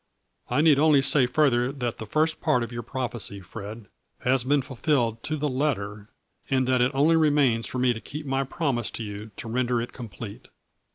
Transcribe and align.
I 0.49 0.61
need 0.61 0.79
only 0.79 1.03
say 1.03 1.27
further 1.27 1.71
that 1.71 1.99
the 1.99 2.07
first 2.07 2.41
part 2.41 2.63
of 2.63 2.71
your 2.71 2.81
prophecy, 2.81 3.39
Fred, 3.39 3.85
has 4.21 4.43
been 4.43 4.63
fulfilled 4.63 5.21
to 5.21 5.37
the 5.37 5.47
letter, 5.47 6.09
and 6.49 6.67
that 6.67 6.81
it 6.81 6.89
only 6.95 7.15
remains 7.15 7.67
for 7.67 7.77
me 7.77 7.93
to 7.93 8.01
keep 8.01 8.25
my 8.25 8.43
promise 8.43 8.89
to 8.93 9.03
you 9.03 9.29
to 9.35 9.47
render 9.47 9.79
it 9.79 9.93
complete. 9.93 10.47